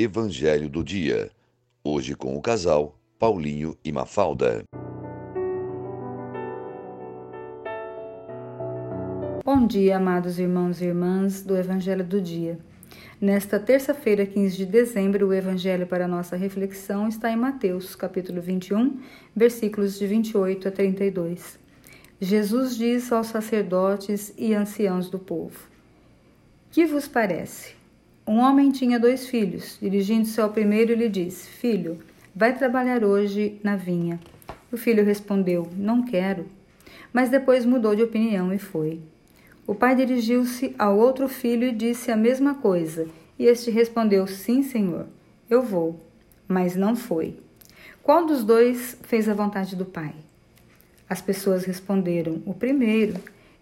[0.00, 1.28] Evangelho do Dia.
[1.82, 4.62] Hoje com o casal Paulinho e Mafalda.
[9.44, 12.60] Bom dia, amados irmãos e irmãs do Evangelho do Dia.
[13.20, 19.00] Nesta terça-feira, 15 de dezembro, o evangelho para nossa reflexão está em Mateus, capítulo 21,
[19.34, 21.58] versículos de 28 a 32.
[22.20, 25.58] Jesus diz aos sacerdotes e anciãos do povo:
[26.70, 27.77] Que vos parece?
[28.28, 29.78] Um homem tinha dois filhos.
[29.80, 31.98] Dirigindo-se ao primeiro, lhe disse: Filho,
[32.36, 34.20] vai trabalhar hoje na vinha.
[34.70, 36.44] O filho respondeu: Não quero.
[37.10, 39.00] Mas depois mudou de opinião e foi.
[39.66, 44.62] O pai dirigiu-se ao outro filho e disse a mesma coisa, e este respondeu: Sim,
[44.62, 45.06] senhor,
[45.48, 45.98] eu vou.
[46.46, 47.38] Mas não foi.
[48.02, 50.14] Qual dos dois fez a vontade do pai?
[51.08, 53.14] As pessoas responderam: O primeiro.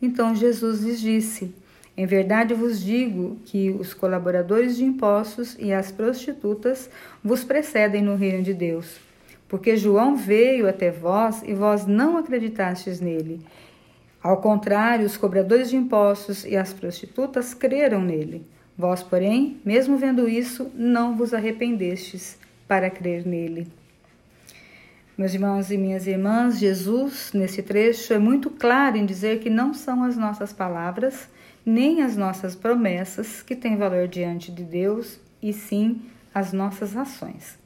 [0.00, 1.54] Então Jesus lhes disse:
[1.96, 6.90] Em verdade vos digo que os colaboradores de impostos e as prostitutas
[7.22, 8.98] vos precedem no reino de Deus.
[9.48, 13.40] Porque João veio até vós e vós não acreditastes nele.
[14.20, 18.44] Ao contrário, os cobradores de impostos e as prostitutas creram nele.
[18.76, 22.36] Vós, porém, mesmo vendo isso, não vos arrependestes
[22.66, 23.68] para crer nele.
[25.16, 29.72] Meus irmãos e minhas irmãs, Jesus, nesse trecho, é muito claro em dizer que não
[29.72, 31.28] são as nossas palavras,
[31.64, 36.02] nem as nossas promessas que têm valor diante de Deus, e sim
[36.34, 37.56] as nossas ações.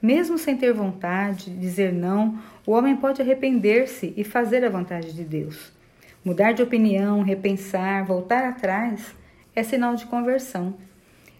[0.00, 5.24] Mesmo sem ter vontade, dizer não, o homem pode arrepender-se e fazer a vontade de
[5.24, 5.70] Deus.
[6.24, 9.14] Mudar de opinião, repensar, voltar atrás
[9.54, 10.74] é sinal de conversão.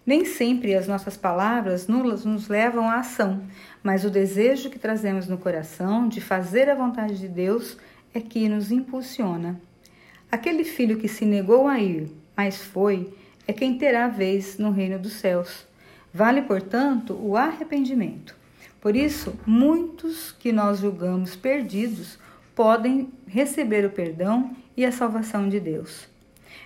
[0.09, 3.43] Nem sempre as nossas palavras nos, nos levam à ação,
[3.83, 7.77] mas o desejo que trazemos no coração de fazer a vontade de Deus
[8.15, 9.61] é que nos impulsiona.
[10.33, 13.13] Aquele filho que se negou a ir, mas foi,
[13.47, 15.67] é quem terá vez no reino dos céus.
[16.11, 18.35] Vale, portanto, o arrependimento.
[18.81, 22.19] Por isso, muitos que nós julgamos perdidos
[22.55, 26.09] podem receber o perdão e a salvação de Deus.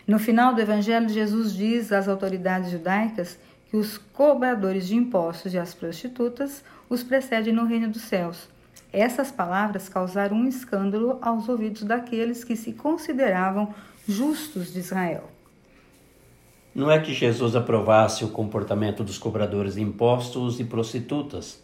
[0.06, 3.38] No final do Evangelho, Jesus diz às autoridades judaicas
[3.70, 8.48] que os cobradores de impostos e as prostitutas os precedem no reino dos céus.
[8.92, 13.74] Essas palavras causaram um escândalo aos ouvidos daqueles que se consideravam
[14.06, 15.30] justos de Israel.
[16.74, 21.62] Não é que Jesus aprovasse o comportamento dos cobradores de impostos e prostitutas,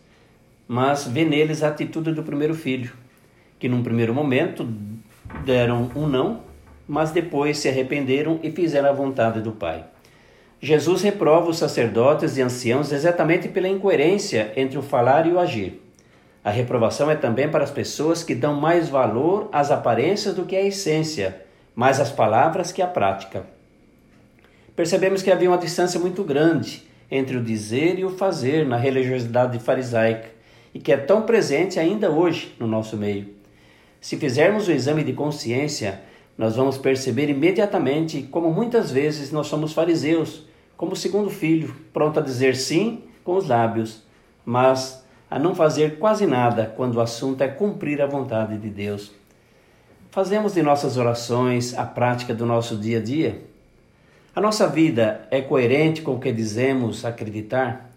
[0.66, 2.92] mas vê neles a atitude do primeiro filho
[3.58, 4.68] que num primeiro momento
[5.44, 6.42] deram um não,
[6.88, 9.84] mas depois se arrependeram e fizeram a vontade do Pai.
[10.60, 15.80] Jesus reprova os sacerdotes e anciãos exatamente pela incoerência entre o falar e o agir.
[16.42, 20.56] A reprovação é também para as pessoas que dão mais valor às aparências do que
[20.56, 21.42] à essência,
[21.76, 23.44] mais às palavras que à prática.
[24.74, 29.58] Percebemos que havia uma distância muito grande entre o dizer e o fazer na religiosidade
[29.58, 30.30] farisaica
[30.74, 33.28] e que é tão presente ainda hoje no nosso meio.
[34.00, 36.00] Se fizermos o exame de consciência,
[36.38, 42.22] nós vamos perceber imediatamente como muitas vezes nós somos fariseus, como segundo filho, pronto a
[42.22, 44.04] dizer sim com os lábios,
[44.46, 49.10] mas a não fazer quase nada quando o assunto é cumprir a vontade de Deus.
[50.12, 53.42] Fazemos de nossas orações a prática do nosso dia a dia?
[54.34, 57.90] A nossa vida é coerente com o que dizemos acreditar?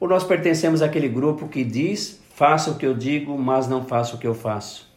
[0.00, 4.16] Ou nós pertencemos àquele grupo que diz: faça o que eu digo, mas não faça
[4.16, 4.95] o que eu faço?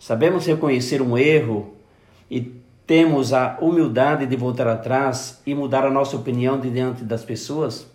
[0.00, 1.74] Sabemos reconhecer um erro
[2.30, 2.40] e
[2.86, 7.86] temos a humildade de voltar atrás e mudar a nossa opinião diante das pessoas?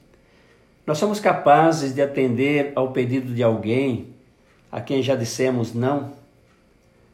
[0.86, 4.10] Nós somos capazes de atender ao pedido de alguém
[4.72, 6.12] a quem já dissemos não?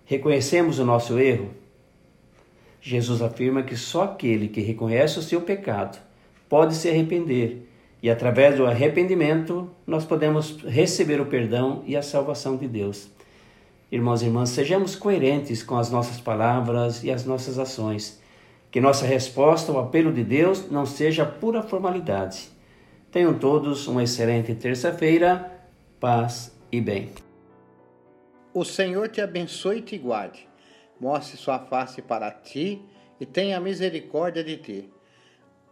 [0.03, 1.51] Reconhecemos o nosso erro?
[2.81, 6.00] Jesus afirma que só aquele que reconhece o seu pecado
[6.50, 7.66] pode se arrepender,
[8.03, 13.09] e através do arrependimento nós podemos receber o perdão e a salvação de Deus.
[13.91, 18.21] Irmãos e irmãs, sejamos coerentes com as nossas palavras e as nossas ações.
[18.71, 22.48] Que nossa resposta ao apelo de Deus não seja pura formalidade.
[23.12, 25.51] Tenham todos uma excelente terça-feira,
[26.00, 27.12] paz e bem.
[28.54, 30.48] O Senhor te abençoe e te guarde,
[30.98, 32.81] mostre sua face para ti
[33.19, 34.89] e tenha misericórdia de ti.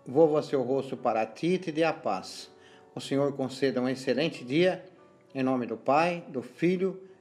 [0.06, 2.52] Volva seu rosto para ti e te dê a paz.
[2.94, 4.84] O Senhor conceda um excelente dia,
[5.34, 7.08] em nome do Pai, do Filho